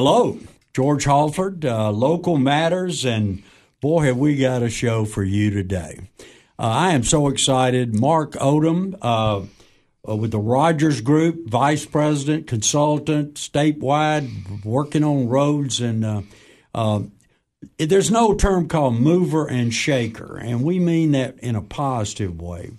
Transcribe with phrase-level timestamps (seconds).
[0.00, 0.38] Hello,
[0.72, 3.42] George Halford, uh, Local Matters, and
[3.80, 5.98] boy, have we got a show for you today.
[6.56, 7.98] Uh, I am so excited.
[7.98, 9.42] Mark Odom uh,
[10.08, 15.80] uh, with the Rogers Group, Vice President, Consultant, statewide, working on roads.
[15.80, 16.22] And uh,
[16.72, 17.00] uh,
[17.76, 22.70] there's no term called mover and shaker, and we mean that in a positive way.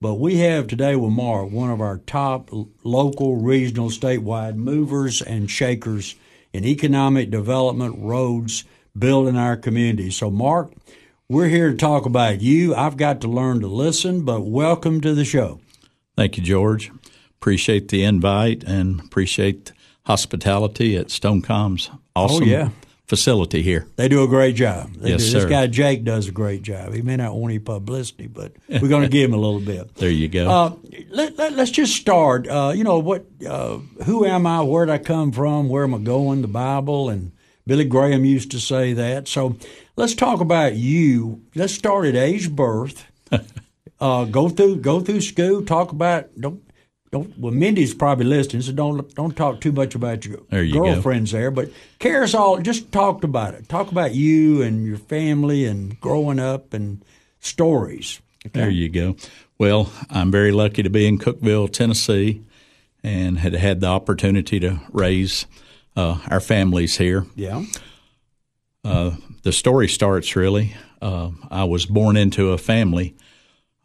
[0.00, 2.48] But we have today with Mark one of our top
[2.82, 6.14] local, regional, statewide movers and shakers
[6.52, 8.64] in economic development, roads,
[8.98, 10.10] building our community.
[10.10, 10.72] So, Mark,
[11.28, 12.74] we're here to talk about you.
[12.74, 15.60] I've got to learn to listen, but welcome to the show.
[16.16, 16.90] Thank you, George.
[17.40, 19.72] Appreciate the invite and appreciate
[20.04, 22.68] hospitality at Stonecom's oh, awesome oh, yeah.
[23.12, 23.86] Facility here.
[23.96, 24.94] They do a great job.
[24.94, 25.32] They yes, do.
[25.32, 25.40] sir.
[25.40, 26.94] This guy Jake does a great job.
[26.94, 29.90] He may not want any publicity, but we're going to give him a little bit.
[29.96, 30.48] There you go.
[30.48, 30.76] Uh,
[31.10, 32.48] let, us let, just start.
[32.48, 33.26] Uh, you know what?
[33.46, 34.62] Uh, who am I?
[34.62, 35.68] Where did I come from?
[35.68, 36.40] Where am I going?
[36.40, 37.32] The Bible and
[37.66, 39.28] Billy Graham used to say that.
[39.28, 39.58] So
[39.94, 41.42] let's talk about you.
[41.54, 43.04] Let's start at age birth.
[44.00, 45.62] uh, go through go through school.
[45.62, 46.62] Talk about don't
[47.12, 47.38] don't.
[47.38, 51.30] Well, Mindy's probably listening, so don't don't talk too much about your there you girlfriends
[51.30, 51.38] go.
[51.38, 51.50] there.
[51.50, 52.58] But care us all.
[52.58, 53.68] Just talked about it.
[53.68, 57.04] Talk about you and your family and growing up and
[57.40, 58.20] stories.
[58.46, 58.60] Okay?
[58.60, 59.16] There you go.
[59.58, 62.42] Well, I'm very lucky to be in Cookeville, Tennessee,
[63.04, 65.46] and had had the opportunity to raise
[65.94, 67.26] uh, our families here.
[67.36, 67.64] Yeah.
[68.84, 70.74] Uh, the story starts really.
[71.00, 73.14] Uh, I was born into a family,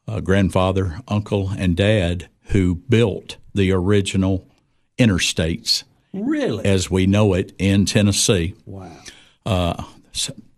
[0.07, 4.47] a grandfather, uncle, and dad who built the original
[4.97, 5.83] interstates.
[6.13, 6.65] Really?
[6.65, 8.55] As we know it in Tennessee.
[8.65, 8.91] Wow.
[9.45, 9.83] Uh,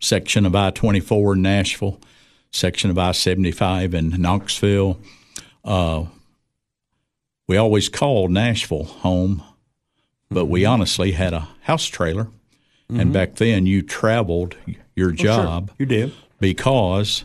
[0.00, 2.00] section of I 24 in Nashville,
[2.50, 4.98] section of I 75 in Knoxville.
[5.64, 6.06] Uh,
[7.46, 9.42] we always called Nashville home
[10.30, 12.24] but we honestly had a house trailer.
[12.24, 13.00] Mm-hmm.
[13.00, 14.56] And back then, you traveled
[14.94, 15.68] your job.
[15.68, 15.76] Sure.
[15.78, 16.12] You did.
[16.38, 17.24] Because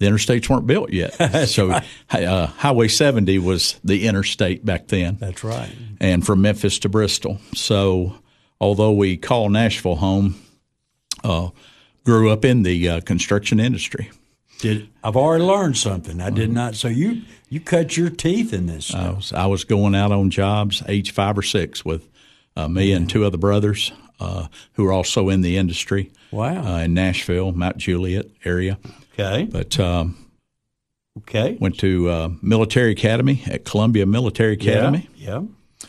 [0.00, 1.10] the interstates weren't built yet.
[1.48, 1.84] so right.
[2.10, 5.18] uh, Highway 70 was the interstate back then.
[5.20, 5.70] That's right.
[6.00, 7.38] And from Memphis to Bristol.
[7.54, 8.16] So
[8.60, 10.40] although we call Nashville home,
[11.22, 11.50] uh,
[12.04, 14.10] grew up in the uh, construction industry.
[14.58, 16.20] Did I've already learned something?
[16.20, 16.74] I did not.
[16.74, 18.94] So you you cut your teeth in this.
[18.94, 22.08] I was, I was going out on jobs age five or six with
[22.56, 26.10] uh, me and two other brothers uh, who are also in the industry.
[26.30, 26.74] Wow.
[26.74, 28.78] Uh, in Nashville, Mount Juliet area.
[29.12, 29.44] Okay.
[29.50, 30.16] But um,
[31.18, 31.56] okay.
[31.60, 35.08] Went to uh, military academy at Columbia Military Academy.
[35.14, 35.42] Yeah.
[35.42, 35.88] yeah.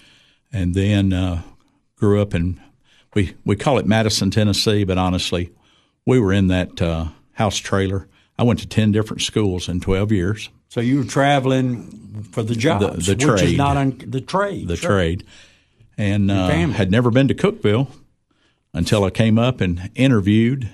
[0.53, 1.41] And then uh,
[1.95, 2.59] grew up in
[3.13, 5.51] we we call it Madison, Tennessee, but honestly,
[6.05, 8.07] we were in that uh, house trailer.
[8.37, 10.49] I went to ten different schools in twelve years.
[10.69, 14.21] So you were traveling for the jobs, the, the which trade, is not un- the
[14.21, 14.91] trade, the sure.
[14.91, 15.25] trade
[16.01, 17.87] and uh, had never been to Cookeville
[18.73, 20.69] until I came up and interviewed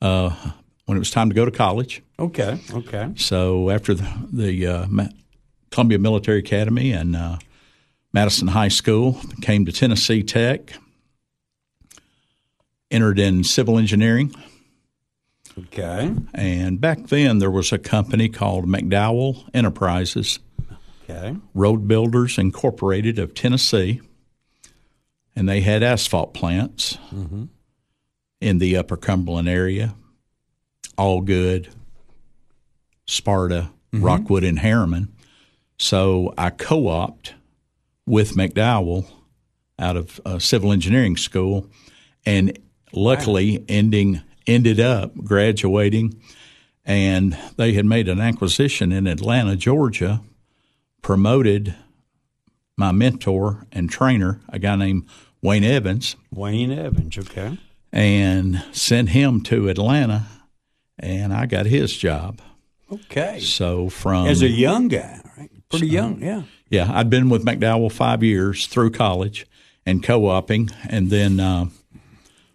[0.00, 0.52] uh,
[0.86, 2.02] when it was time to go to college.
[2.18, 3.12] Okay, okay.
[3.16, 4.86] So after the, the uh,
[5.70, 7.38] Columbia Military Academy and uh,
[8.12, 10.72] Madison High School, came to Tennessee Tech,
[12.90, 14.34] entered in civil engineering.
[15.58, 16.14] Okay.
[16.34, 20.38] And back then there was a company called McDowell Enterprises.
[21.04, 21.36] Okay.
[21.52, 24.00] Road Builders Incorporated of Tennessee
[25.34, 27.44] and they had asphalt plants mm-hmm.
[28.40, 29.94] in the Upper Cumberland area.
[31.02, 31.68] Algood,
[33.06, 34.04] Sparta, mm-hmm.
[34.04, 35.08] Rockwood, and Harriman.
[35.78, 37.34] So I co-opted
[38.06, 39.06] with McDowell
[39.80, 41.66] out of uh, civil engineering school,
[42.24, 42.56] and
[42.92, 43.64] luckily wow.
[43.68, 46.20] ending ended up graduating,
[46.84, 50.20] and they had made an acquisition in Atlanta, Georgia,
[51.00, 51.74] promoted
[52.76, 55.04] my mentor and trainer, a guy named
[55.42, 56.14] Wayne Evans.
[56.32, 57.58] Wayne Evans, okay.
[57.92, 60.26] And sent him to Atlanta,
[60.98, 62.40] and I got his job.
[62.90, 63.40] Okay.
[63.40, 65.50] So from as a young guy, right?
[65.70, 66.42] Pretty so, young, yeah.
[66.68, 69.46] Yeah, I'd been with McDowell five years through college
[69.84, 71.66] and co-oping, and then uh,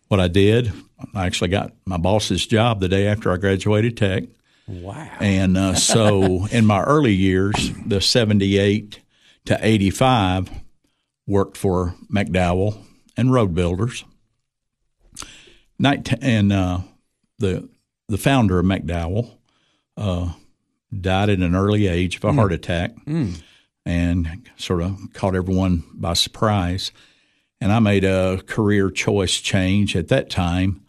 [0.08, 0.72] what I did,
[1.14, 4.23] I actually got my boss's job the day after I graduated Tech.
[4.67, 5.09] Wow.
[5.20, 9.00] And uh, so in my early years, the 78
[9.46, 10.50] to 85,
[11.26, 12.78] worked for McDowell
[13.16, 14.03] and Road Builders.
[15.79, 16.79] Night And uh,
[17.38, 17.70] the
[18.08, 19.38] the founder of McDowell
[19.98, 20.32] uh,
[21.00, 22.36] died at an early age of a mm.
[22.36, 23.42] heart attack, mm.
[23.86, 26.92] and sort of caught everyone by surprise.
[27.59, 30.86] And I made a career choice change at that time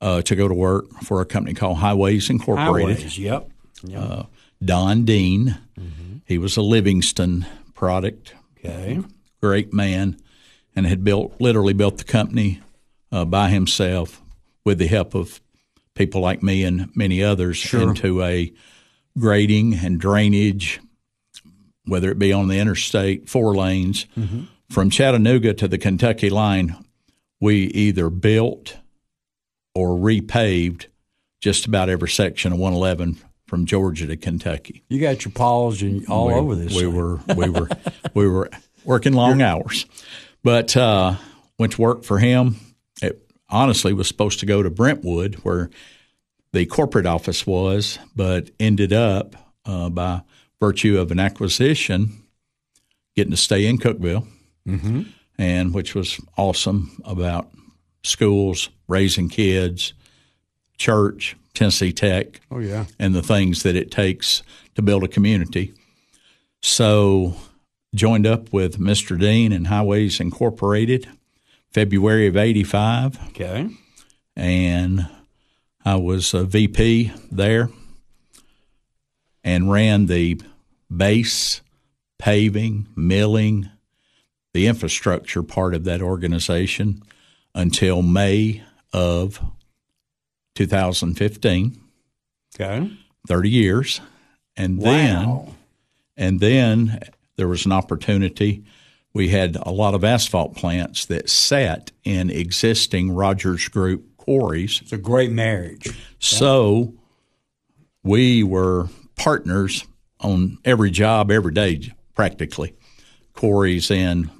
[0.00, 2.96] uh, to go to work for a company called Highways Incorporated.
[2.96, 3.50] Highways, yep.
[3.82, 4.02] yep.
[4.02, 4.22] Uh,
[4.64, 6.16] Don Dean, mm-hmm.
[6.24, 8.34] he was a Livingston product.
[8.58, 9.00] Okay.
[9.40, 10.16] Great man,
[10.76, 12.60] and had built literally built the company
[13.10, 14.22] uh, by himself
[14.64, 15.40] with the help of
[16.06, 17.90] people like me and many others Sure.
[17.90, 18.52] into a
[19.16, 20.80] grading and drainage,
[21.84, 24.06] whether it be on the interstate, four lanes.
[24.68, 26.74] From Chattanooga to the Kentucky line,
[27.40, 28.78] we either built
[29.74, 30.86] or repaved
[31.40, 34.82] just about every section of 111 from Georgia to Kentucky.
[34.88, 36.74] You got your paws and all we, over this.
[36.74, 36.94] We thing.
[36.94, 37.68] were we were
[38.14, 38.50] we were
[38.84, 39.86] working long hours,
[40.42, 41.14] but uh,
[41.58, 42.56] went to work for him.
[43.52, 45.70] Honestly was supposed to go to Brentwood, where
[46.52, 50.22] the corporate office was, but ended up uh, by
[50.58, 52.22] virtue of an acquisition,
[53.14, 54.26] getting to stay in Cookeville,
[54.66, 55.02] Mm-hmm.
[55.38, 57.50] and which was awesome about
[58.04, 59.92] schools, raising kids,
[60.78, 62.84] church, Tennessee Tech Oh yeah.
[62.98, 64.42] and the things that it takes
[64.76, 65.74] to build a community.
[66.62, 67.34] So,
[67.94, 69.18] joined up with Mr.
[69.18, 71.08] Dean and Highways Incorporated,
[71.72, 73.68] February of '85, Okay.
[74.36, 75.08] and
[75.84, 77.70] I was a VP there
[79.42, 80.40] and ran the
[80.94, 81.60] base
[82.18, 83.68] paving, milling,
[84.52, 87.02] the infrastructure part of that organization
[87.54, 89.40] until May of
[90.54, 91.80] 2015.
[92.54, 92.90] Okay.
[93.26, 94.00] 30 years.
[94.56, 95.54] And then
[96.16, 97.00] and then
[97.36, 98.64] there was an opportunity.
[99.14, 104.80] We had a lot of asphalt plants that sat in existing Rogers Group quarries.
[104.82, 105.88] It's a great marriage.
[106.18, 106.94] So
[108.02, 109.86] we were partners
[110.20, 112.74] on every job every day practically.
[113.34, 114.30] Quarries in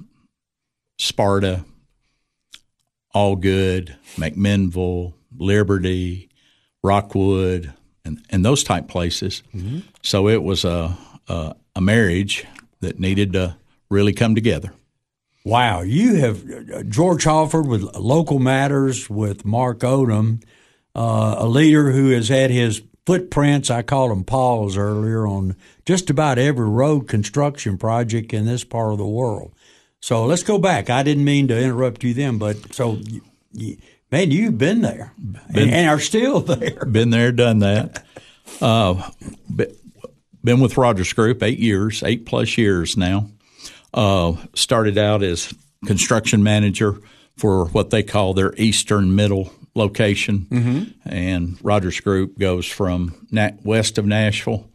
[0.97, 1.65] Sparta,
[3.15, 6.29] Algood, McMinnville, Liberty,
[6.83, 7.73] Rockwood,
[8.05, 9.43] and, and those type places.
[9.53, 9.79] Mm-hmm.
[10.01, 10.97] So it was a,
[11.27, 12.45] a a marriage
[12.81, 13.55] that needed to
[13.93, 14.73] really come together.
[15.45, 20.41] Wow, you have uh, George Halford with Local Matters with Mark Odom,
[20.95, 25.55] uh, a leader who has had his footprints, I called them paws earlier, on
[25.85, 29.53] just about every road construction project in this part of the world.
[29.99, 30.89] So let's go back.
[30.89, 33.77] I didn't mean to interrupt you then, but so, you, you,
[34.11, 35.13] man, you've been there
[35.49, 36.85] and, and are still there.
[36.85, 38.05] Been there, done that.
[38.61, 39.09] Uh,
[40.43, 43.29] been with Rogers Group eight years, eight plus years now.
[43.93, 45.53] Uh, started out as
[45.85, 46.97] construction manager
[47.37, 53.97] for what they call their Eastern Middle location, and Rogers Group goes from na- west
[53.97, 54.67] of Nashville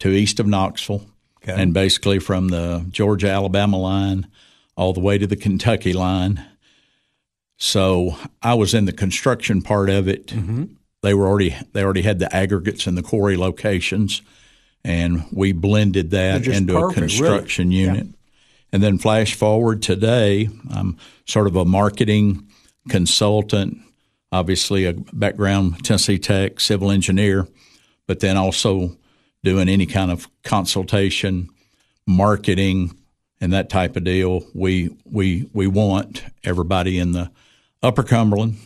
[0.00, 1.04] to east of Knoxville,
[1.42, 1.60] Okay.
[1.60, 4.26] and basically from the Georgia Alabama line
[4.76, 6.42] all the way to the Kentucky line.
[7.56, 10.32] So I was in the construction part of it.
[11.02, 14.22] They were already they already had the aggregates and the quarry locations,
[14.84, 16.92] and we blended that into perfect, a really.
[17.00, 18.06] construction unit.
[18.74, 22.48] And then flash forward today, I'm sort of a marketing
[22.88, 23.78] consultant,
[24.32, 27.46] obviously a background Tennessee Tech civil engineer,
[28.08, 28.96] but then also
[29.44, 31.50] doing any kind of consultation,
[32.04, 32.98] marketing,
[33.40, 34.44] and that type of deal.
[34.54, 37.30] We we we want everybody in the
[37.80, 38.56] Upper Cumberland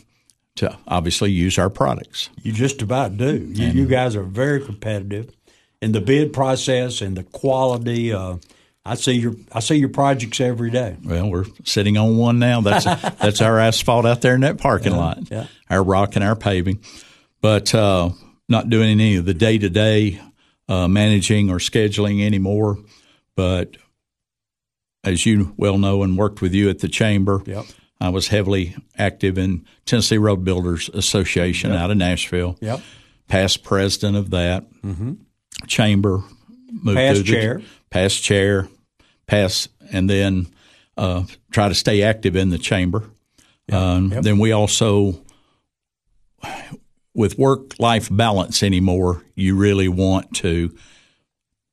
[0.55, 2.31] to obviously use our products.
[2.41, 3.37] You just about do.
[3.53, 5.29] You, you guys are very competitive
[5.83, 8.11] in the bid process and the quality.
[8.11, 8.37] Uh,
[8.91, 10.97] I see your I see your projects every day.
[11.03, 12.61] Well, we're sitting on one now.
[12.61, 12.85] That's
[13.19, 15.29] that's our asphalt out there in that parking lot.
[15.29, 15.47] yeah.
[15.69, 16.79] Our rock and our paving,
[17.41, 18.09] but uh,
[18.47, 20.19] not doing any of the day to day
[20.67, 22.77] managing or scheduling anymore.
[23.35, 23.77] But
[25.03, 27.65] as you well know, and worked with you at the chamber, Yep.
[28.01, 32.57] I was heavily active in Tennessee Road Builders Association out of Nashville.
[32.61, 32.81] Yep.
[33.27, 34.65] Past president of that
[35.67, 36.23] chamber,
[36.71, 37.61] moved Past through the- chair.
[37.89, 38.67] past chair,
[39.29, 40.47] past, and then
[40.97, 43.03] uh, try to stay active in the chamber.
[43.71, 44.23] Um, Yep.
[44.23, 45.21] Then we also,
[47.13, 50.75] with work life balance anymore, you really want to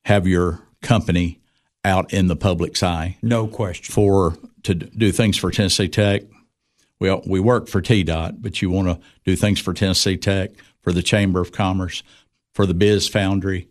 [0.04, 1.40] have your company
[1.84, 3.92] out in the public's eye No question.
[3.92, 6.22] for to do things for Tennessee Tech.
[7.00, 10.50] Well, we work for TDOT, but you want to do things for Tennessee Tech,
[10.82, 12.02] for the Chamber of Commerce,
[12.54, 13.68] for the Biz Foundry,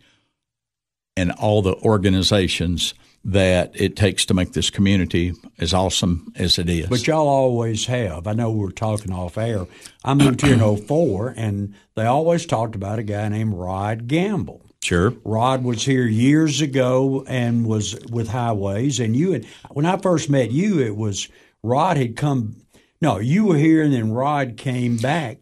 [1.17, 2.93] and all the organizations
[3.27, 6.87] that it takes to make this community as awesome as it is.
[6.87, 8.27] But y'all always have.
[8.27, 9.65] I know we are talking off air.
[10.03, 14.61] I moved here in 04, and they always talked about a guy named Rod Gamble.
[14.83, 15.13] sure.
[15.23, 18.99] Rod was here years ago and was with Highways.
[18.99, 21.27] And you had, when I first met you, it was
[21.63, 22.57] Rod had come.
[23.01, 25.39] No, you were here, and then Rod came back.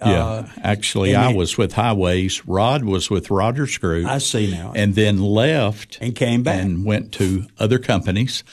[0.00, 0.24] Yeah.
[0.24, 2.46] Uh, Actually, I it- was with Highways.
[2.46, 4.06] Rod was with Rogers Group.
[4.06, 6.62] I see now, and then left and came back.
[6.62, 8.44] and went to other companies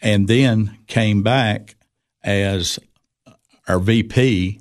[0.00, 1.76] and then came back
[2.24, 2.78] as
[3.68, 4.60] our VP,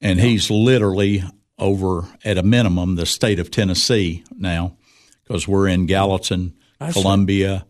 [0.00, 1.22] and he's literally
[1.58, 4.76] over at a minimum the state of Tennessee now
[5.22, 6.54] because we're in Gallatin,
[6.92, 7.64] Columbia,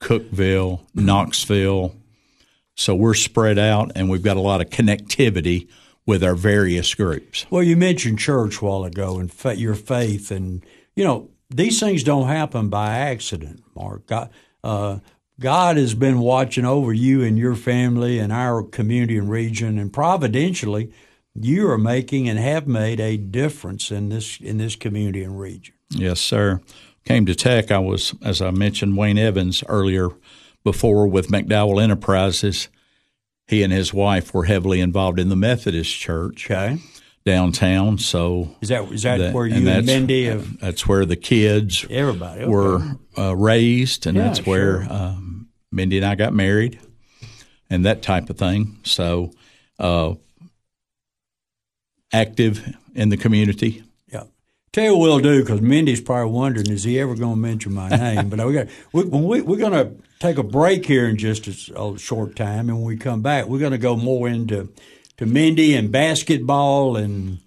[0.00, 1.94] Cookeville, Knoxville.
[2.76, 5.68] So we're spread out and we've got a lot of connectivity
[6.06, 7.46] with our various groups.
[7.50, 10.64] Well, you mentioned church a while ago and fa- your faith, and
[10.96, 13.62] you know these things don't happen by accident.
[13.74, 14.30] Mark, God,
[14.64, 14.98] uh,
[15.38, 19.92] God has been watching over you and your family and our community and region, and
[19.92, 20.92] providentially,
[21.34, 25.74] you are making and have made a difference in this in this community and region.
[25.90, 26.60] Yes, sir.
[27.04, 27.70] Came to Tech.
[27.70, 30.10] I was, as I mentioned, Wayne Evans earlier
[30.62, 32.68] before with McDowell Enterprises.
[33.50, 36.78] He and his wife were heavily involved in the Methodist Church Okay,
[37.26, 37.98] downtown.
[37.98, 41.16] So is that is that, that- where you and and, Mindy have that's where the
[41.16, 42.50] kids everybody okay.
[42.50, 42.80] were
[43.18, 44.92] uh, raised, and Yeah, that's where sure.
[44.92, 46.78] um, Mindy and I got married,
[47.68, 48.78] and that type of thing.
[48.84, 49.32] So,
[49.80, 50.14] uh,
[52.12, 53.82] active in the community.
[54.12, 54.24] Yeah.
[54.72, 57.74] Tell you what we'll do because Mindy's probably wondering, is he ever going to mention
[57.74, 58.28] my name?
[58.28, 61.98] but we got we, we we're going to take a break here in just a
[61.98, 64.68] short time, and when we come back, we're going to go more into
[65.16, 67.38] to Mindy and basketball and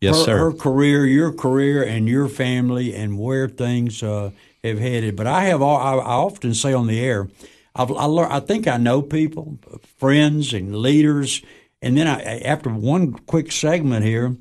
[0.00, 0.36] Yes, her, sir.
[0.38, 4.32] her career, your career, and your family, and where things uh,
[4.64, 5.14] have headed.
[5.14, 7.28] But I have all, I, I often say on the air,
[7.76, 9.60] I've, I learn, I think I know people,
[9.98, 11.40] friends, and leaders,
[11.80, 14.36] and then I after one quick segment here.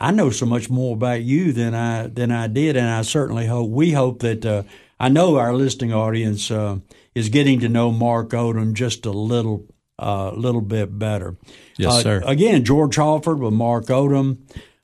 [0.00, 3.46] I know so much more about you than I than I did, and I certainly
[3.46, 4.62] hope we hope that uh,
[4.98, 6.78] I know our listening audience uh,
[7.14, 9.66] is getting to know Mark Odom just a little
[9.98, 11.36] uh, little bit better.
[11.78, 12.22] Yes, Uh, sir.
[12.26, 14.38] Again, George Halford with Mark Odom,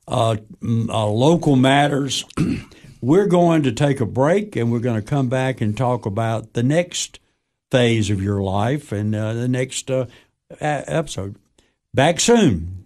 [0.07, 2.23] uh, uh, local matters.
[3.01, 6.53] we're going to take a break, and we're going to come back and talk about
[6.53, 7.19] the next
[7.71, 10.05] phase of your life and uh, the next uh,
[10.61, 11.35] episode.
[11.93, 12.85] Back soon.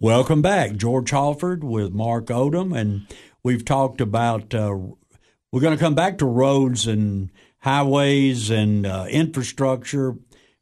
[0.00, 3.06] Welcome back, George Halford with Mark Odom, and
[3.44, 4.52] we've talked about.
[4.52, 4.76] Uh,
[5.52, 10.16] we're going to come back to roads and highways and uh, infrastructure,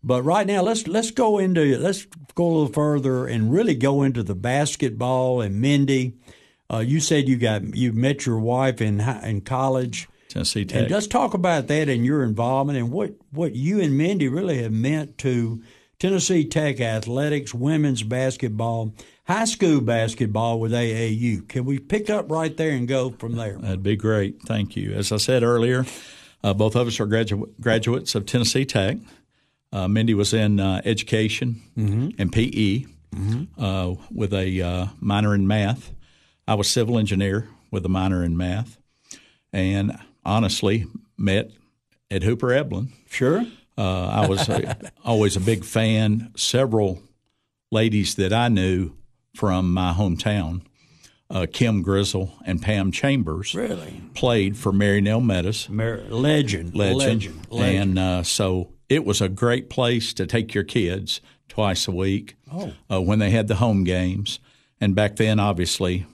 [0.05, 4.03] but right now let's let's go into let's go a little further and really go
[4.03, 6.13] into the basketball and Mindy.
[6.71, 10.09] Uh, you said you got you met your wife in in college.
[10.29, 10.83] Tennessee Tech.
[10.83, 14.63] And let's talk about that and your involvement and what, what you and Mindy really
[14.63, 15.63] have meant to
[16.03, 18.93] Tennessee Tech athletics, women's basketball,
[19.25, 21.47] high school basketball with AAU.
[21.47, 23.57] Can we pick up right there and go from there?
[23.57, 24.43] That'd be great.
[24.43, 24.95] Thank you.
[24.95, 25.87] As I said earlier,
[26.43, 28.97] uh, both of us are gradu- graduates of Tennessee Tech.
[29.71, 31.63] Uh, Mindy was in uh, education
[32.19, 32.87] and PE
[33.57, 35.93] uh, with a uh, minor in math.
[36.49, 38.77] I was civil engineer with a minor in math,
[39.53, 40.85] and honestly
[41.17, 41.53] met
[42.11, 42.89] at Hooper Eblen.
[43.09, 43.47] Sure.
[43.79, 46.33] Uh, I was a, always a big fan.
[46.37, 47.03] Several
[47.71, 48.93] ladies that I knew
[49.35, 50.63] from my hometown,
[51.31, 54.03] uh, Kim Grizzle and Pam Chambers, Really?
[54.15, 55.23] played for Marynell
[55.71, 56.75] Mer- legend.
[56.75, 57.47] legend, Legend.
[57.51, 57.79] legend.
[57.83, 62.37] and uh, so it was a great place to take your kids twice a week
[62.53, 62.73] Oh.
[62.91, 64.39] uh, when they had the home games.
[64.81, 66.05] And back then, obviously,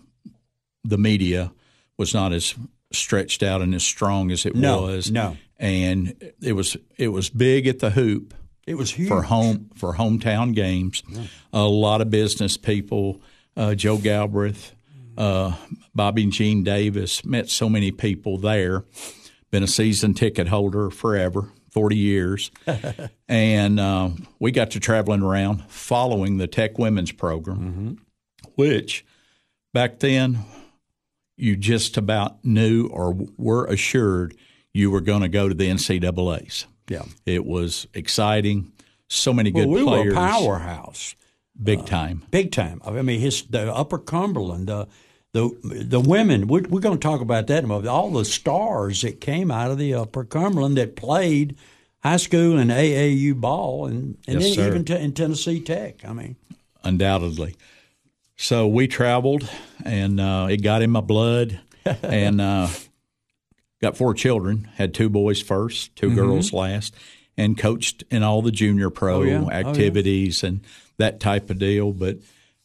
[0.85, 1.53] the media
[1.97, 2.55] was not as
[2.93, 5.11] stretched out and as strong as it No, was.
[5.11, 5.37] no.
[5.59, 8.35] And it was it was big at the hoop
[8.69, 9.09] it was huge.
[9.09, 11.03] for home for hometown games.
[11.55, 13.23] A lot of business people,
[13.57, 14.75] uh, Joe Galbraith,
[15.17, 15.55] uh,
[15.95, 17.25] Bobby and Gene Davis.
[17.25, 18.85] Met so many people there.
[19.51, 22.51] Been a season ticket holder forever, forty years,
[23.29, 28.05] and uh, we got to traveling around following the Tech Women's Program,
[28.57, 29.07] which
[29.73, 30.41] back then
[31.39, 34.37] you just about knew or were assured
[34.79, 36.67] you were going to go to the NCAA's.
[36.89, 37.03] Yeah.
[37.27, 38.73] It was exciting.
[39.09, 41.17] so many good well, we players, were a powerhouse,
[41.61, 42.23] big time.
[42.31, 42.81] big time.
[42.85, 44.87] I mean, his the Upper Cumberland, the
[45.33, 46.47] the the women.
[46.47, 47.89] We're, we're going to talk about that in a moment.
[47.89, 51.57] All the stars that came out of the Upper Cumberland that played
[52.03, 56.05] high school and AAU ball, and and Yes, then even t- in Tennessee Tech.
[56.05, 56.37] I mean,
[56.85, 57.57] undoubtedly.
[58.37, 59.51] So we traveled,
[59.85, 62.69] and uh, it got in my blood, and uh,
[63.81, 64.69] got four children.
[64.77, 66.95] Had two boys first, 2 girls last,
[67.37, 69.29] and coached in all the junior pro Mm-hmm.
[69.29, 69.41] Oh, yeah.
[69.47, 69.69] Oh, yeah.
[69.69, 70.61] activities and
[70.99, 71.93] that type of deal.
[71.93, 72.19] But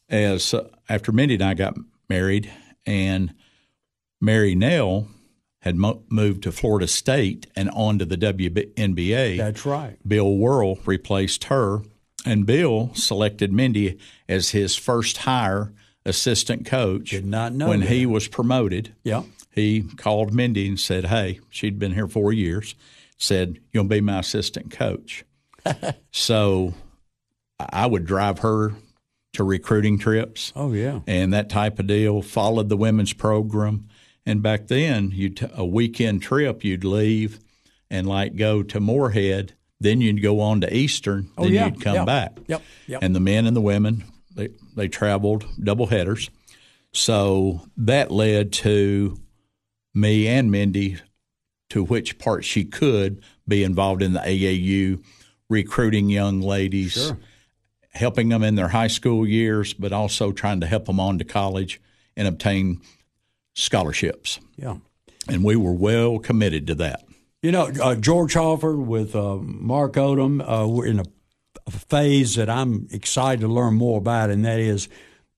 [0.08, 1.74] as uh, after Mindy and I got
[2.08, 2.50] married,
[2.86, 3.32] and
[4.22, 5.08] Marynell
[5.60, 9.36] had mo- moved to Florida State and on to the WNBA.
[9.38, 9.96] that's right.
[10.06, 11.80] Bill Worrell replaced her,
[12.26, 15.72] and Bill selected Mindy as his first hire
[16.04, 17.10] assistant coach.
[17.10, 17.88] Did not know when that.
[17.88, 18.94] he was promoted.
[19.04, 19.22] Yeah.
[19.54, 22.74] He called Mindy and said, "Hey, she'd been here four years."
[23.16, 25.24] Said, "You'll be my assistant coach."
[26.10, 26.74] so,
[27.58, 28.72] I would drive her
[29.34, 31.00] to recruiting trips Oh yeah.
[31.06, 32.20] and that type of deal.
[32.22, 33.88] Followed the women's program,
[34.26, 37.38] and back then, you would a weekend trip, you'd leave
[37.90, 41.64] and like go to Morehead, then you'd go on to Eastern, oh, then Oh, yeah.
[41.66, 42.38] you'd come back.
[42.48, 42.62] Yep.
[42.88, 43.02] Yep.
[43.02, 46.28] And the men and the women, they they traveled double headers,
[46.92, 49.18] so that led to
[49.94, 50.98] me and Mindy
[51.70, 55.02] to which part she could be involved in the AAU,
[55.48, 57.18] recruiting young ladies Sure.
[57.90, 61.24] helping them in their high school years, but also trying to help them on to
[61.24, 61.80] college
[62.16, 62.80] and obtain
[63.54, 64.40] scholarships.
[64.56, 64.76] Yeah.
[65.28, 67.04] And we were well committed to that.
[67.42, 72.50] You know, uh, George Halford with uh, Mark Odom, uh, we're in a phase that
[72.50, 74.88] I'm excited to learn more about, and that is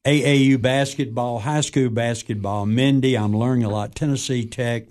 [0.06, 2.64] AAU basketball, high school basketball.
[2.66, 3.94] Mindy, I'm learning a lot.
[3.94, 4.84] Tennessee Tech,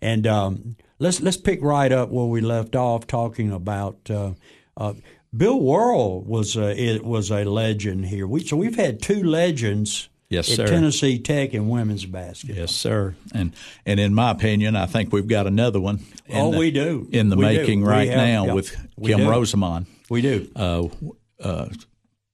[0.00, 3.98] and um, let's let's pick right up where we left off, talking about.
[4.08, 4.32] Uh,
[4.76, 4.94] uh,
[5.36, 8.26] Bill Worrell was a, it was a legend here.
[8.26, 10.68] We, so we've had two legends Yes, at.
[10.68, 12.56] Tennessee Tech in women's basketball.
[12.58, 13.14] Yes, sir.
[13.34, 13.52] And
[13.84, 16.00] and in my opinion, I think we've got another one.
[16.26, 17.08] in Oh, the- we do.
[17.12, 18.70] in the We making We right have- now yeah, with
[19.04, 19.28] Kim do.
[19.30, 19.86] Rosamond.
[20.08, 20.48] We do.
[20.54, 20.88] Uh,
[21.42, 21.68] uh,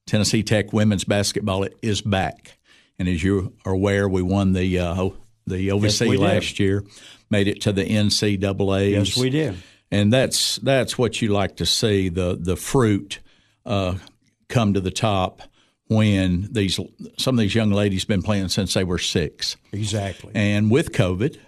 [0.07, 2.59] Tennessee Tech women's basketball is back,
[2.99, 5.09] and as you are aware, we won the uh,
[5.47, 6.21] the OVC did.
[6.21, 6.85] last year,
[7.31, 8.93] made it to the NCAA.
[8.93, 9.57] Yes, we did.
[9.91, 13.19] and that's that's what you like to see the the fruit
[13.65, 13.95] uh,
[14.49, 15.43] come to the top
[15.89, 16.79] when these
[17.19, 20.33] some of these young ladies been playing since they were six, Exactly.
[20.35, 21.39] and with COVID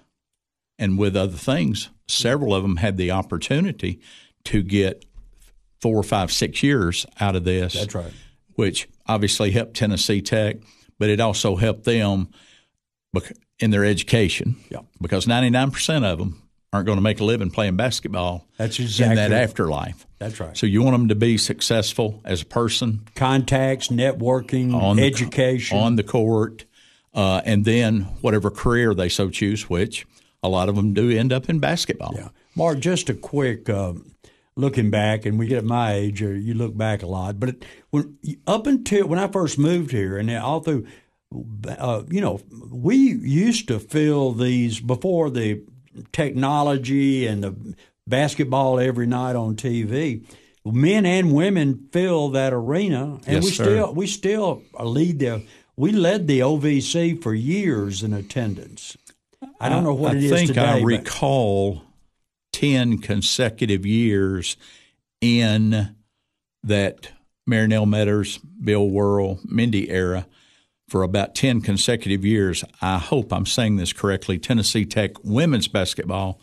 [0.80, 4.00] and with other things, several of them had the opportunity
[4.44, 5.04] to get
[5.80, 7.74] four, five, six years out of this.
[7.74, 8.12] That's right.
[8.58, 10.56] Which obviously helped Tennessee Tech,
[10.98, 12.28] but it also helped them
[13.60, 14.56] in their education.
[14.68, 14.80] Yeah.
[15.00, 16.42] Because ninety nine percent of them
[16.72, 18.48] aren't going to make a living playing basketball.
[18.56, 19.12] That's exactly.
[19.12, 19.42] in that right.
[19.44, 20.06] afterlife.
[20.18, 20.56] That's right.
[20.56, 25.78] So you want them to be successful as a person Contacts, networking, on the- education.
[25.78, 26.64] on the court,
[27.14, 30.04] uh, and then whatever career they so choose, which
[30.42, 32.12] a lot of them do end up in basketball.
[32.16, 32.28] yeah.
[32.56, 34.14] Mark, just a quick um,
[34.58, 37.50] looking back, and we get at my age, or you look back a lot, but
[37.50, 40.86] it, when up until when I first moved here, and all through,
[41.68, 42.40] uh, you know,
[42.70, 45.62] we used to fill these before the
[46.12, 47.74] technology and the
[48.06, 50.24] basketball every night on TV.
[50.64, 53.64] Men and women fill that arena, and Yes, we sir.
[53.64, 55.44] still we still lead the
[55.76, 58.96] we led the OVC for years in attendance.
[59.60, 60.60] I don't know what I it is think today.
[60.62, 61.82] I recall
[62.58, 64.56] ten consecutive years
[65.20, 65.94] in
[66.64, 67.12] that
[67.48, 70.26] Marynell Meadors, Bill Worrell, Mindy era
[70.88, 72.64] for about ten consecutive years.
[72.82, 74.40] I hope I'm saying this correctly.
[74.40, 76.40] Tennessee Tech women's basketball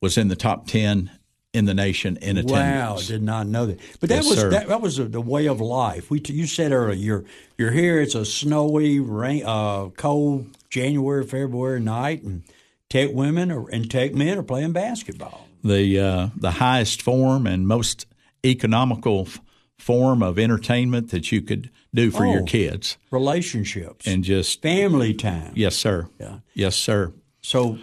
[0.00, 1.10] was in the top ten
[1.52, 3.02] in the nation in attendance.
[3.02, 3.78] Wow, did not know that.
[4.00, 6.10] But that Yes, was that, that was the the way of life.
[6.10, 7.24] We you said earlier you're
[7.58, 8.00] you're here.
[8.00, 12.42] It's a snowy, rain, uh, cold January, February night, and
[12.88, 15.47] Tech women are, and Tech men are playing basketball.
[15.62, 18.06] The uh, the highest form and most
[18.44, 19.40] economical f-
[19.78, 22.44] form of entertainment that you could do for your Oh.
[22.44, 25.52] kids, Relationships and just family time.
[25.54, 26.38] yes, sir, Yeah.
[26.54, 27.12] yes, sir.
[27.42, 27.78] So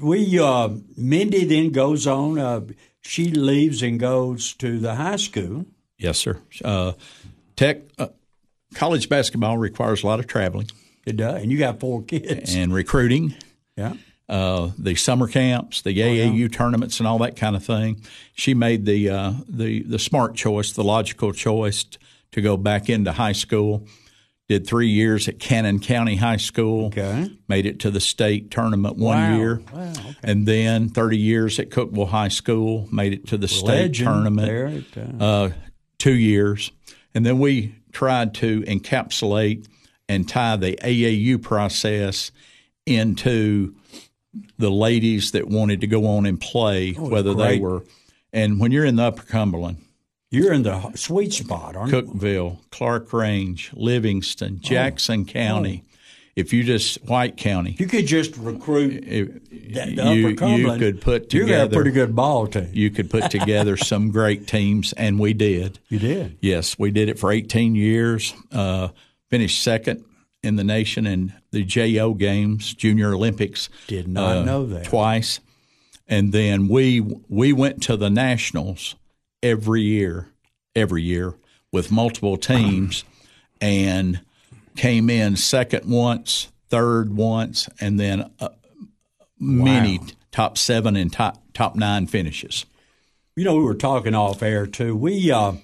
[0.00, 2.38] we uh, Mindy then goes on.
[2.38, 2.60] Uh,
[3.02, 5.66] she leaves and goes to the high school.
[5.98, 6.38] Yes, sir.
[6.64, 6.92] Uh,
[7.56, 8.08] tech uh,
[8.74, 10.68] college basketball requires a lot of traveling
[11.06, 12.54] It does, and you got four kids.
[12.54, 13.34] and recruiting.
[13.76, 13.94] Yeah.
[14.28, 18.00] Uh, the summer camps, the AAU tournaments, and all that kind of thing.
[18.34, 21.84] She made the uh, the the smart choice, the logical choice
[22.32, 23.86] to go back into high school.
[24.48, 26.86] Did three years at Cannon County High School.
[26.86, 27.30] Okay.
[27.48, 29.36] Made it to the state tournament one Wow.
[29.36, 30.14] year, Wow, okay.
[30.24, 32.88] and then thirty years at Cookeville High School.
[32.92, 34.86] Made it to the state tournament.
[34.96, 35.50] at, uh, Uh,
[35.98, 36.70] two years,
[37.14, 39.66] and then we tried to encapsulate
[40.08, 42.30] and tie the AAU process
[42.86, 43.74] into
[44.58, 47.84] the ladies that wanted to go on and play, whether they were.
[48.32, 49.78] And when you're in the Upper Cumberland,
[50.30, 52.02] You're in the sweet spot, aren't you?
[52.02, 53.80] Cookeville, Clark Range, Oh.
[53.80, 55.84] Livingston, Jackson County,
[56.34, 59.28] if you just White County, You could just recruit if
[59.74, 62.68] that, the you, Upper you could put You got a together pretty good ball team.
[62.72, 65.78] you could put together some great teams, and we did.
[65.88, 66.36] You did.
[66.42, 68.34] Yes, we did it for 18 years.
[68.52, 68.88] Uh,
[69.30, 70.04] finished second
[70.46, 73.68] in the nation in the JO games, Junior Olympics.
[73.86, 74.84] Did not uh, know that.
[74.84, 75.40] twice,
[76.06, 78.94] and then we we went to the nationals
[79.42, 80.28] every year,
[80.74, 81.34] every year
[81.72, 83.04] with multiple teams,
[83.60, 84.20] and
[84.76, 88.48] came in second once, third once, and then uh,
[89.38, 92.66] many top seven and top top nine finishes.
[93.34, 94.96] You know, we were talking off air too.
[94.96, 95.54] We uh,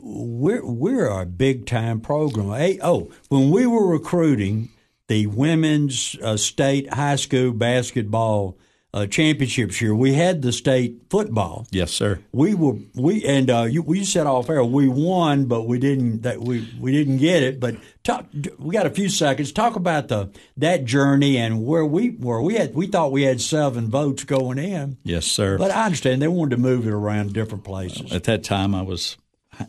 [0.00, 2.50] we're we're a big time program.
[2.50, 4.70] Hey, oh, when we were recruiting
[5.08, 8.58] the women's uh, state high school basketball
[8.94, 11.66] uh, championships here, we had the state football.
[11.70, 12.18] Yes, sir.
[12.32, 16.22] We were we and uh, you, we said off air we won, but we didn't
[16.22, 17.60] that we we didn't get it.
[17.60, 18.26] But talk,
[18.58, 19.52] we got a few seconds.
[19.52, 22.40] Talk about the that journey and where we were.
[22.40, 25.58] We had we thought we had seven votes going in, Yes, sir.
[25.58, 28.12] but I understand they wanted to move it around different places.
[28.12, 29.18] At that time, I was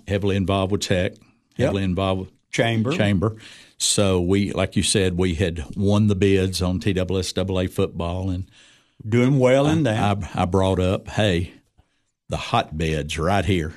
[0.07, 1.13] heavily involved with Tech,
[1.57, 2.91] heavily involved with Chamber.
[2.91, 3.35] Chamber.
[3.77, 8.49] So we, like you said, we had won the bids on TSSAA football, and
[9.07, 10.23] doing well in that.
[10.35, 11.53] I, I brought up, hey,
[12.29, 13.73] the hotbeds right here.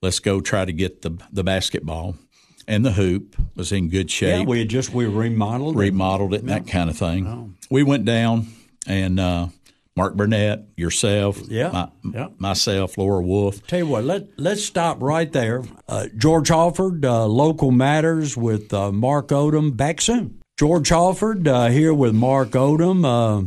[0.00, 2.16] Let's go try to get the the basketball,
[2.66, 4.40] and the hoop was in good shape.
[4.40, 5.76] yeah, we had just we remodeled.
[5.76, 7.56] remodeled it and that kind of thing.
[7.70, 8.48] We went down
[8.86, 9.48] and uh,
[9.96, 11.70] Mark Burnett, yourself, Yeah.
[11.72, 12.26] my- Yeah.
[12.38, 13.64] myself, Laura Wolf.
[13.68, 15.62] Tell you what, let let's stop right there.
[15.88, 19.76] Uh, George Halford, uh, local matters with uh, Mark Odom.
[19.76, 20.38] Back soon.
[20.58, 23.04] George Halford uh, here with Mark Odom.
[23.04, 23.46] Uh,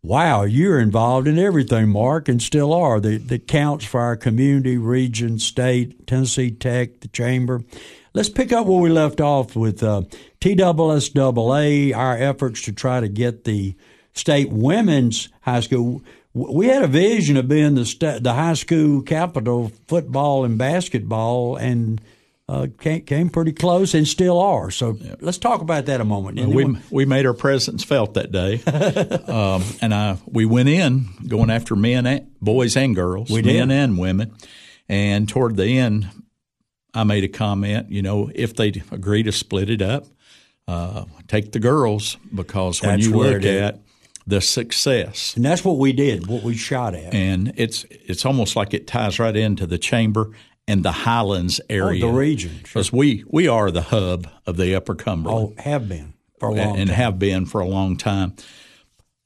[0.00, 3.00] wow, you're involved in everything, Mark, and still are.
[3.00, 7.62] That that counts for our community, region, state, Tennessee Tech, the chamber.
[8.14, 10.02] Let's pick up where we left off with uh,
[10.40, 11.96] TSSAA.
[11.96, 13.74] Our efforts to try to get the
[14.14, 16.02] state women's high school.
[16.32, 20.56] We had a vision of being the sta- the high school capital of football and
[20.56, 22.00] basketball, and
[22.48, 24.70] uh, came, came pretty close, and still are.
[24.70, 26.36] So let's talk about that a moment.
[26.36, 28.60] Then We we'll- made our presence felt that day,
[29.26, 33.68] um, and I we went in going after men, and, boys and girls, We men
[33.68, 33.76] did.
[33.76, 34.32] and women,
[34.88, 36.08] and toward the end,
[36.94, 37.90] I made a comment.
[37.90, 40.06] You know, if they agree to split it up,
[40.68, 43.80] uh, take the girls because when That's you look at
[44.26, 47.12] the success and that's what we did, what we shot at.
[47.14, 50.30] and it's it's almost like it ties right into the chamber
[50.68, 52.62] and the Highlands area, Oh, the region, sure.
[52.64, 56.54] because we we are the hub of the Upper Cumberland Oh, have been for a
[56.54, 56.96] long and time.
[56.96, 58.34] have been for a long time.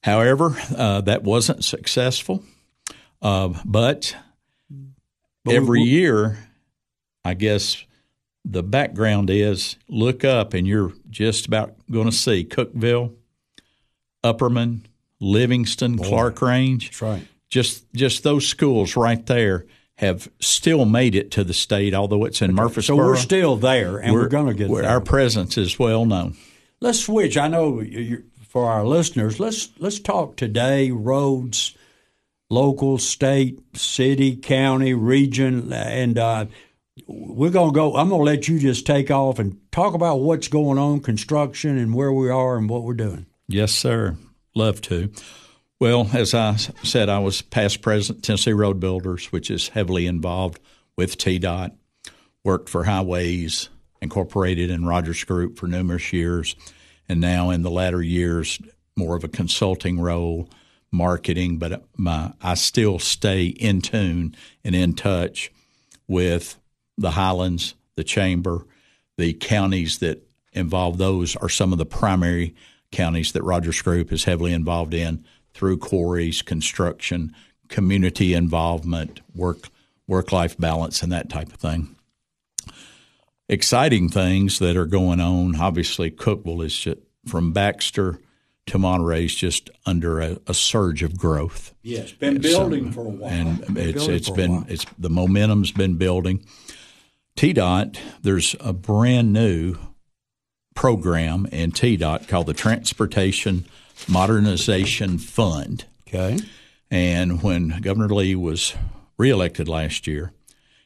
[0.02, 2.42] However, uh, that wasn't successful,
[3.22, 4.14] uh, but,
[5.48, 6.38] every we- year,
[7.24, 7.85] I guess
[8.44, 13.14] the background is look up and you're just about going to see Cookeville,
[14.24, 14.80] Upperman,
[15.20, 17.28] Livingston, Clarkrange That's right.
[17.48, 22.42] just just those schools right there have still made it to the state, although it's
[22.42, 22.96] in Murfreesboro.
[22.96, 24.88] So we're still there, and we're, going to get there.
[24.88, 26.37] Our presence is well known.
[26.80, 27.37] Let's switch.
[27.37, 27.84] I know
[28.48, 31.76] for our listeners, let's let's talk today roads,
[32.50, 36.46] local, state, city, county, region, and uh,
[37.06, 37.96] we're gonna go.
[37.96, 41.94] I'm gonna let you just take off and talk about what's going on, construction, and
[41.94, 43.26] where we are and what we're doing.
[43.46, 44.16] Yes, sir.
[44.54, 45.11] Love to.
[45.80, 50.61] Well, as I said, I was past president Tennessee Road Builders, which is heavily involved
[50.96, 51.72] with TDOT.
[52.42, 56.57] Worked for Highways Incorporated and Rogers Group for numerous years,
[57.09, 58.59] and now in the latter years,
[58.96, 60.48] more of a consulting role,
[60.92, 61.59] marketing.
[61.59, 65.50] But uh, my I still stay in tune and in touch
[66.07, 66.61] with
[66.96, 68.66] the Highlands, the Chamber,
[69.16, 72.54] the counties that involve those are some of the primary
[72.94, 77.35] counties that Rogers Group is heavily involved in through quarries, construction,
[77.68, 79.68] community involvement, work
[80.07, 81.96] work life balance, and that type of thing.
[83.48, 85.61] Exciting things that are going on.
[85.61, 88.18] Obviously, Cookeville is just, from Baxter
[88.66, 93.11] to Monterey is just under a, a surge of growth Yes, been building for a
[93.11, 96.42] while, and it's it's been it's the momentum's been building.
[97.37, 99.76] TDOT, there's a brand new
[100.74, 103.66] program in TDOT called the Transportation
[104.08, 105.84] Modernization Fund.
[106.08, 106.38] okay.
[106.90, 108.74] And when Governor Lee was
[109.18, 110.32] reelected last year,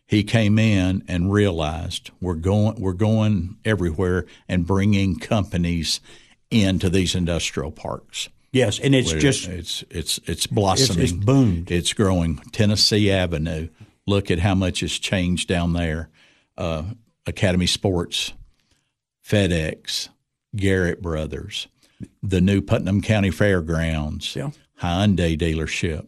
[0.06, 6.00] he came in and realized we're going we're going everywhere and bringing companies
[6.50, 8.30] into these industrial parks.
[8.52, 11.02] Yes, and it's Where just it's it's it's blossoming.
[11.02, 11.70] it's boomed.
[11.70, 12.38] It's growing.
[12.52, 13.68] Tennessee Avenue.
[14.06, 16.08] Look at how much has changed down there.
[16.56, 16.84] Uh,
[17.26, 18.32] Academy Sports,
[19.28, 20.08] FedEx,
[20.56, 21.68] Garrett Brothers,
[22.22, 24.50] the new Putnam County Fairgrounds, Yeah.
[24.80, 26.06] Hyundai dealership.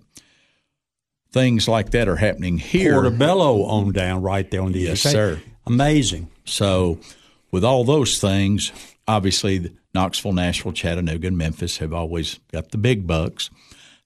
[1.32, 2.94] Things like that are happening here.
[2.94, 5.40] Portobello on down right there on the Yes, sir.
[5.66, 6.28] Amazing.
[6.44, 6.98] So,
[7.50, 8.72] with all those things,
[9.06, 13.50] obviously Knoxville, Nashville, Chattanooga, and Memphis have always got the big bucks.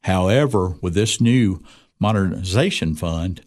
[0.02, 1.62] However, with this new
[1.98, 3.42] modernization fund,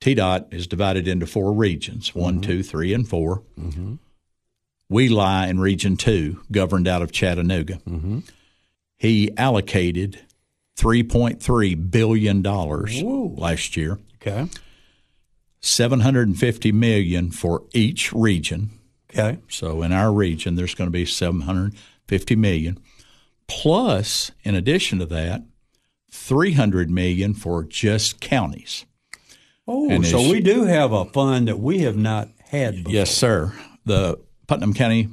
[0.00, 2.50] TDOT is divided into four regions one, mm-hmm.
[2.50, 3.94] two, three, and 4 mm-hmm.
[4.92, 7.76] We lie in Region 2, governed out of Chattanooga.
[7.88, 8.18] Mm-hmm.
[8.98, 10.20] He allocated
[10.76, 13.98] $3.3 billion last year.
[14.20, 14.48] Okay.
[15.60, 18.70] 750 million for each region.
[19.10, 19.38] Okay.
[19.48, 22.78] So in our region, there's going to be 750 million.
[23.46, 25.42] Plus, in addition to that,
[26.10, 28.84] 300 million for just counties.
[29.66, 32.92] Oh, And so we do have a fund that we have not had before.
[32.92, 33.54] Yes, sir.
[33.84, 34.18] The
[34.52, 35.08] Putnam County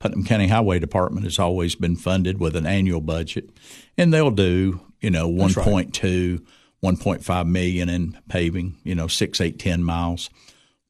[0.00, 3.50] Putnam County Highway Department has always been funded with an annual budget,
[3.96, 6.44] and they'll do you know 1.2,
[6.82, 10.28] 1.5 million in paving, you know six, eight, ten miles.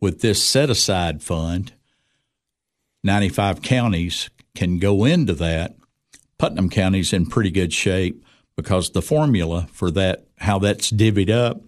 [0.00, 1.74] With this set aside fund,
[3.02, 5.76] 95 counties can go into that.
[6.38, 8.24] Putnam County's in pretty good shape
[8.56, 11.60] because the formula for that, how that's divvied up,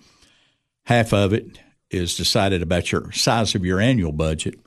[0.87, 4.59] half of it is decided about your size of your annual budget.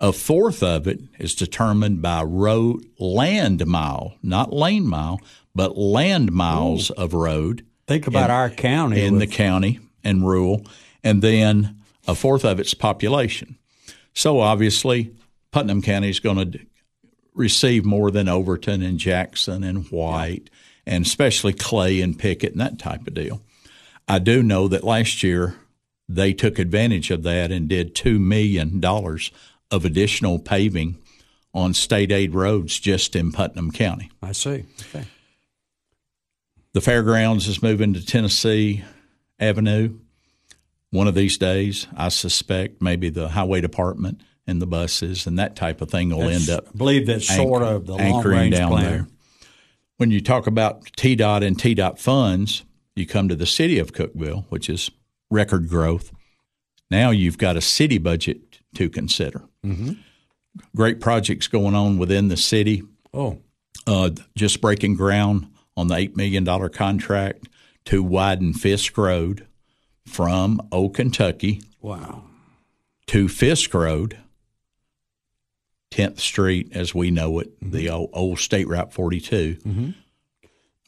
[0.00, 5.20] A fourth of it is determined by road land mile, not lane mile,
[5.54, 9.02] but land miles of road Think about our county.
[9.02, 10.64] in the county and rural,
[11.02, 13.58] and then a fourth of its population.
[14.14, 15.12] So obviously,
[15.50, 16.60] Putnam County is going to
[17.34, 20.48] receive more than Overton and Jackson and White,
[20.86, 23.42] and especially Clay and Pickett and that type of deal.
[24.06, 25.56] I do know that last year
[26.08, 28.80] they took advantage of that and did $2 million
[29.70, 30.98] of additional paving
[31.54, 34.10] on state aid roads just in Putnam County.
[34.22, 34.64] I see.
[34.94, 35.04] Okay.
[36.72, 38.84] The fairgrounds is moving to Tennessee
[39.40, 39.98] Avenue.
[40.90, 45.56] One of these days, I suspect maybe the highway department and the buses and that
[45.56, 48.50] type of thing will That's- end up I believe that's sort of the long anchoring
[48.50, 48.84] down plan.
[48.84, 49.08] there.
[49.98, 54.44] When you talk about TDOT and TDOT funds, you come to the city of Cookeville,
[54.48, 54.90] which is
[55.30, 56.12] record growth.
[56.90, 59.42] Now you've got a city budget to consider.
[59.64, 59.92] Mm-hmm.
[60.74, 63.38] Great projects going on within the city Oh,
[63.86, 67.48] uh, just breaking ground on the $8 million contract
[67.86, 69.46] to widen Fisk Road
[70.06, 72.24] from Old Kentucky wow.
[73.06, 74.18] to Fisk Road,
[75.90, 79.56] 10th Street as we know it, the old, old State Route 42.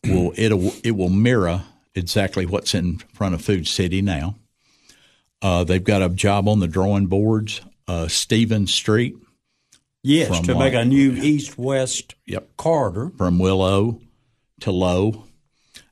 [0.04, 1.62] Will it'll, it will mirror
[1.94, 4.36] exactly what's in front of Food City now.
[5.42, 9.14] Uh, they've got a job on the drawing boards, uh, Stevens Street
[10.03, 12.57] Yes, to make a new east-west Yep.
[12.57, 13.12] corridor.
[13.18, 14.00] from Willow
[14.61, 15.24] to Low,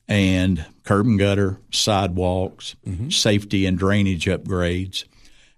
[0.06, 2.74] and curb and gutter, sidewalks,
[3.10, 5.04] safety and drainage upgrades.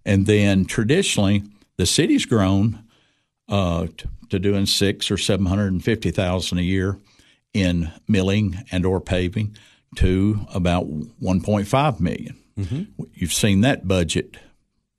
[0.05, 1.45] And then traditionally,
[1.77, 2.83] the city's grown
[3.49, 6.99] uh, t- to doing six or seven hundred and fifty thousand a year
[7.53, 9.57] in milling and or paving
[9.97, 12.37] to about one point five million.
[13.15, 14.37] You've seen that budget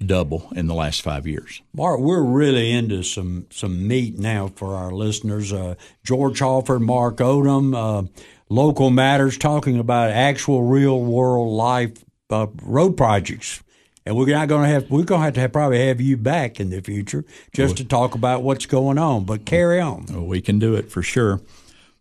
[0.06, 1.62] double in the last five years.
[1.74, 5.54] Mark, we're really into some some meat now for our listeners.
[5.54, 8.08] Uh, George Halford, Mark Odom, uh,
[8.50, 13.62] local matters, talking about actual real world life uh, road projects.
[14.04, 16.18] And we're not going to have we're going to have to have, probably have you
[16.18, 19.26] back in the future just to talk about what's going on.
[19.26, 20.26] But carry on.
[20.26, 21.40] We can do it for sure.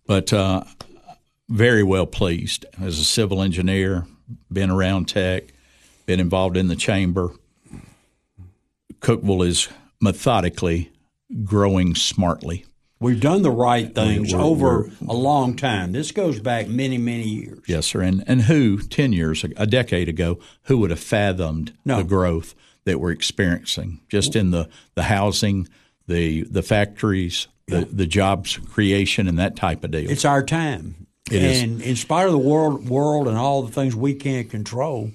[0.06, 0.64] But uh,
[1.50, 4.06] very well pleased as a civil engineer,
[4.50, 5.44] been around tech,
[6.06, 7.32] been involved in the chamber.
[9.00, 9.68] Cookeville is
[10.00, 10.90] methodically
[11.44, 12.64] growing smartly.
[13.00, 15.92] We've done the right things we're- over we're- a long time.
[15.92, 17.60] This goes back many many years.
[17.66, 18.02] Yes, sir.
[18.02, 21.98] And and who ten years, a decade ago, who would have fathomed No.
[21.98, 25.66] the growth that we're experiencing just in the, the housing,
[26.06, 30.10] the the factories, the the jobs creation, and that type of deal.
[30.10, 31.06] It's our time.
[31.30, 31.62] It is.
[31.62, 35.12] and in spite of the world, world and all the things we can't control,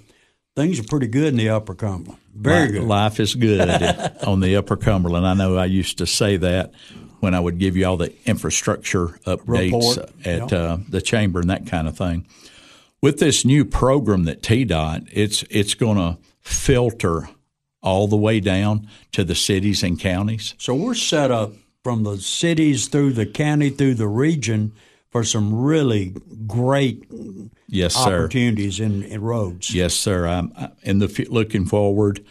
[0.56, 2.20] things are pretty good in the Upper Cumberland.
[2.34, 2.84] Very Li- good.
[2.84, 3.60] Life is good
[4.28, 5.28] on the Upper Cumberland.
[5.28, 6.74] I know I used to say that
[7.20, 10.58] when I would give you all the infrastructure updates Report, at yeah.
[10.58, 12.26] uh, the chamber and that kind of thing.
[13.02, 17.30] With this new program that TDOT, it's it's going to filter
[17.82, 20.56] all the way down to the cities and counties.
[20.58, 24.74] So we're set up from the cities through the county through the region
[25.16, 26.14] for some really
[26.46, 27.06] great
[27.70, 28.18] yes, sir.
[28.18, 29.74] opportunities in, in roads.
[29.74, 30.28] Yes, sir.
[30.28, 30.52] I'm
[30.84, 32.26] in the looking forward.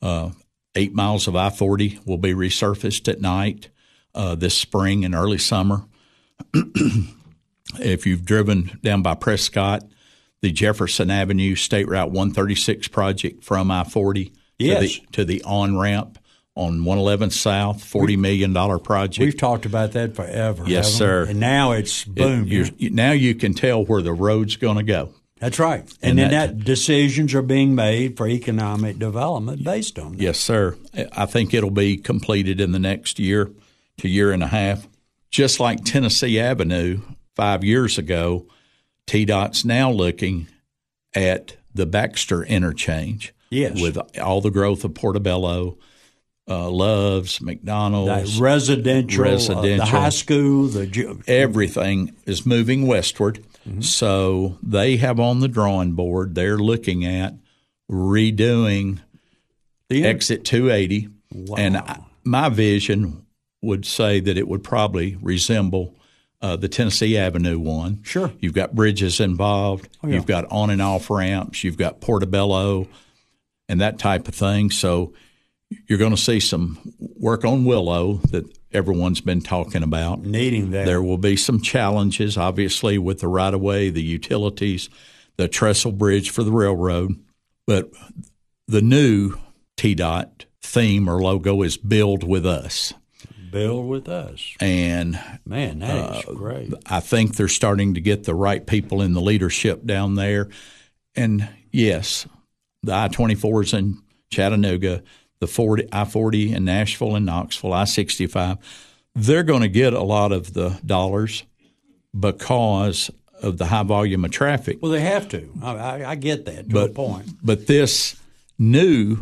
[0.00, 0.30] Uh,
[0.76, 3.70] eight miles of I forty will be resurfaced at night
[4.14, 5.86] uh, this spring and early summer.
[7.80, 9.82] if you've driven down by Prescott,
[10.40, 14.78] the Jefferson Avenue State Route 136 project from I 40 yes.
[14.78, 16.20] to the, to the on ramp
[16.58, 19.24] on 111 South, forty million dollar project.
[19.24, 20.64] We've talked about that forever.
[20.66, 21.24] Yes, sir.
[21.26, 22.46] And now it's boom.
[22.50, 25.14] It, now you can tell where the road's going to go.
[25.38, 25.80] That's right.
[25.80, 30.20] And, and then that, that, decisions are being made for economic development based on that.
[30.20, 30.76] Yes, sir.
[31.12, 33.52] I think it'll be completed in the next year
[33.98, 34.88] to year and a half.
[35.30, 37.02] Just like Tennessee Avenue
[37.36, 38.46] five years ago,
[39.06, 40.48] TDOT's now looking
[41.14, 43.32] at the Baxter interchange.
[43.50, 43.80] Yes.
[43.80, 45.78] With all the growth of Portobello,
[46.48, 53.44] uh, Loves, McDonald's, that residential, residential, uh, the high school, the everything is moving westward.
[53.68, 53.82] Mm-hmm.
[53.82, 56.34] So they have on the drawing board.
[56.34, 57.34] They're looking at
[57.90, 59.00] redoing
[59.88, 61.56] the exit 280, wow.
[61.58, 63.26] and I, my vision
[63.62, 65.94] would say that it would probably resemble
[66.40, 68.02] uh, the Tennessee Avenue one.
[68.04, 68.32] Sure.
[68.38, 69.88] You've got bridges involved.
[70.02, 70.16] Oh, yeah.
[70.16, 71.64] You've got on and off ramps.
[71.64, 72.86] You've got Portobello
[73.68, 74.70] and that type of thing.
[74.70, 75.14] So
[75.86, 80.22] you're going to see some work on Willow that everyone's been talking about.
[80.22, 80.86] Needing that.
[80.86, 84.88] There will be some challenges, obviously, with the right of way, the utilities,
[85.36, 87.22] the trestle bridge for the railroad.
[87.66, 87.90] But
[88.66, 89.34] the new
[89.76, 92.94] TDOT theme or logo is Build with Us.
[93.50, 94.54] Build with us.
[94.60, 96.72] And man, that uh, is great.
[96.84, 100.48] I think they're starting to get the right people in the leadership down there.
[101.16, 102.26] And yes,
[102.82, 105.02] the I 24s in Chattanooga,
[105.40, 108.58] the 40, I 40 in Nashville and Knoxville, I 65,
[109.14, 111.44] they're going to get a lot of the dollars
[112.18, 113.10] because
[113.42, 114.78] of the high volume of traffic.
[114.80, 115.48] Well, they have to.
[115.62, 117.28] I, I get that to but, a point.
[117.42, 118.16] But this
[118.58, 119.18] new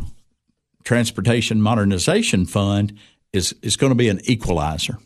[0.83, 2.97] Transportation Modernization Fund
[3.33, 4.97] is, is going to be an equalizer.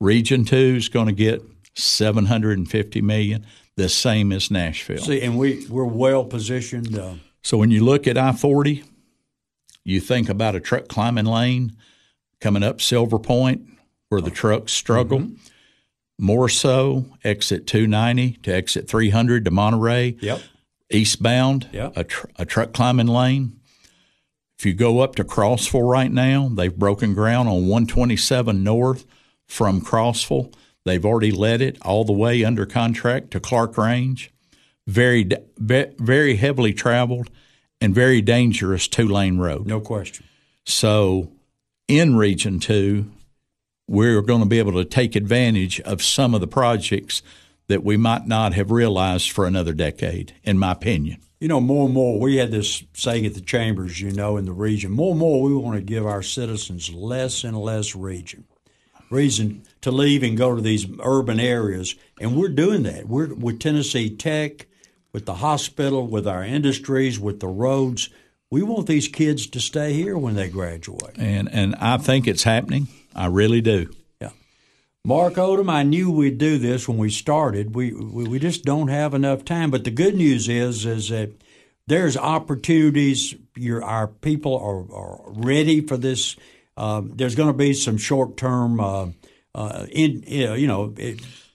[0.00, 1.42] Region 2 is going to get
[1.74, 4.98] 750 million, the same as Nashville.
[4.98, 6.98] See, and we, we're well positioned.
[6.98, 8.82] Uh, so when you look at I 40,
[9.84, 11.76] you think about a truck climbing lane
[12.40, 13.68] coming up Silver Point
[14.08, 15.20] where the trucks struggle.
[15.20, 15.34] Mm-hmm.
[16.18, 20.16] More so, exit 290 to exit 300 to Monterey.
[20.20, 20.40] Yep.
[20.92, 21.96] Eastbound, yep.
[21.96, 23.58] a, tr- a truck climbing lane.
[24.58, 29.06] If you go up to Crossville right now, they've broken ground on 127 North
[29.46, 30.52] from Crossville.
[30.84, 34.28] They've already led it all the way under contract to Clarkrange.
[34.86, 35.26] Very,
[35.58, 37.30] very heavily traveled
[37.80, 39.66] and very dangerous two lane road.
[39.66, 40.26] No question.
[40.64, 41.32] So,
[41.88, 43.10] in Region 2,
[43.88, 47.22] we're going to be able to take advantage of some of the projects
[47.66, 51.18] that we might not have realized for another decade, in my opinion.
[51.40, 54.44] You know, more and more, we had this saying at the chambers, you know, in
[54.44, 58.44] the region, more and more we want to give our citizens less and less region,
[59.10, 61.94] reason to leave and go to these urban areas.
[62.20, 63.08] And we're doing that.
[63.08, 64.66] We're with Tennessee Tech,
[65.12, 68.10] with the hospital, with our industries, with the roads.
[68.50, 71.16] We want these kids to stay here when they graduate.
[71.16, 72.88] And and I think it's happening.
[73.14, 73.92] I really do.
[74.20, 74.30] Yeah.
[75.04, 77.74] Mark Odom, I knew we'd do this when we started.
[77.74, 79.70] We, we we just don't have enough time.
[79.70, 81.30] But the good news is is that
[81.86, 83.34] there's opportunities.
[83.56, 86.36] Your our people are, are ready for this.
[86.76, 89.08] Uh, there's going to be some short term, uh,
[89.54, 90.94] uh, in you know,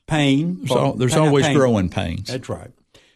[0.08, 0.68] pain.
[0.68, 1.56] So there's always pain.
[1.58, 2.28] growing pains.
[2.28, 2.72] That's right.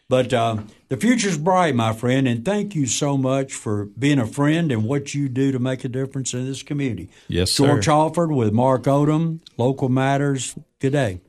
[0.10, 0.58] But uh,
[0.90, 4.84] the future's bright, my friend, and thank you so much for being a friend and
[4.84, 7.10] what you do to make a difference in this community.
[7.28, 7.92] Yes, George sir.
[7.92, 10.56] Halford with Mark Odom, Local Matters.
[10.80, 11.22] Good day.